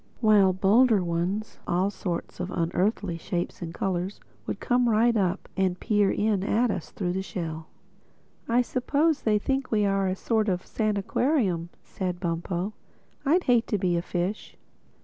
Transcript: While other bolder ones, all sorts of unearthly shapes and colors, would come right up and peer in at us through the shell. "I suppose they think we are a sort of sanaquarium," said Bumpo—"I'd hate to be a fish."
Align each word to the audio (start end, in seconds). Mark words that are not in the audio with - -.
While 0.19 0.47
other 0.49 0.53
bolder 0.57 1.03
ones, 1.03 1.59
all 1.67 1.91
sorts 1.91 2.39
of 2.39 2.49
unearthly 2.49 3.19
shapes 3.19 3.61
and 3.61 3.71
colors, 3.71 4.19
would 4.47 4.59
come 4.59 4.89
right 4.89 5.15
up 5.15 5.47
and 5.55 5.79
peer 5.79 6.09
in 6.11 6.41
at 6.43 6.71
us 6.71 6.89
through 6.89 7.13
the 7.13 7.21
shell. 7.21 7.67
"I 8.49 8.63
suppose 8.63 9.21
they 9.21 9.37
think 9.37 9.69
we 9.69 9.85
are 9.85 10.07
a 10.07 10.15
sort 10.15 10.49
of 10.49 10.65
sanaquarium," 10.65 11.69
said 11.83 12.19
Bumpo—"I'd 12.19 13.43
hate 13.43 13.67
to 13.67 13.77
be 13.77 13.95
a 13.95 14.01
fish." 14.01 14.57